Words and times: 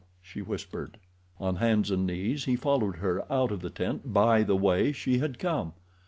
she 0.19 0.41
whispered. 0.41 0.97
On 1.39 1.57
hands 1.57 1.91
and 1.91 2.07
knees 2.07 2.45
he 2.45 2.55
followed 2.55 2.95
her 2.95 3.31
out 3.31 3.51
of 3.51 3.61
the 3.61 3.69
tent 3.69 4.11
by 4.11 4.41
the 4.41 4.55
way 4.55 4.91
she 4.91 5.19
had 5.19 5.37
come. 5.37 5.73